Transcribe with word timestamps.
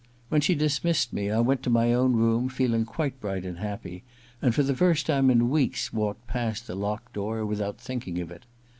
When 0.29 0.41
she 0.41 0.55
dismissed 0.55 1.13
me 1.13 1.29
I 1.29 1.41
went 1.41 1.61
to 1.61 1.69
my 1.69 1.93
own 1.93 2.13
room 2.13 2.49
feeling 2.49 2.85
quite 2.85 3.21
bright 3.21 3.45
and 3.45 3.59
happy, 3.59 4.01
and 4.41 4.55
for 4.55 4.63
the 4.63 4.75
first 4.75 5.05
time 5.05 5.29
in 5.29 5.51
weeks 5.51 5.93
walked 5.93 6.25
past 6.25 6.65
the 6.65 6.73
locked 6.73 7.13
door 7.13 7.45
without 7.45 7.77
thinking 7.79 8.19
of 8.19 8.31
it. 8.31 8.47